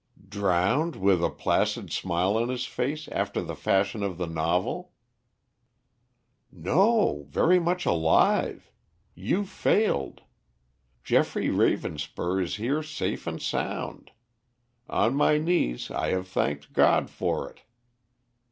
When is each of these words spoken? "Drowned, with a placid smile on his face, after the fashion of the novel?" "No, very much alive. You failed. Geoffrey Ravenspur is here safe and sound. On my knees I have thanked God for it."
"Drowned, 0.29 0.95
with 0.95 1.23
a 1.23 1.29
placid 1.29 1.91
smile 1.93 2.35
on 2.35 2.49
his 2.49 2.65
face, 2.65 3.07
after 3.09 3.39
the 3.39 3.53
fashion 3.55 4.01
of 4.01 4.17
the 4.17 4.25
novel?" 4.25 4.93
"No, 6.51 7.27
very 7.29 7.59
much 7.59 7.85
alive. 7.85 8.71
You 9.13 9.45
failed. 9.45 10.23
Geoffrey 11.03 11.49
Ravenspur 11.49 12.41
is 12.41 12.55
here 12.55 12.81
safe 12.81 13.27
and 13.27 13.39
sound. 13.39 14.09
On 14.89 15.13
my 15.13 15.37
knees 15.37 15.91
I 15.91 16.07
have 16.07 16.27
thanked 16.27 16.73
God 16.73 17.11
for 17.11 17.47
it." 17.51 17.61